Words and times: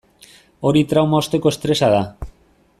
Hori 0.69 0.81
trauma 0.93 1.19
osteko 1.25 1.53
estresa 1.57 1.91
da. 1.97 2.03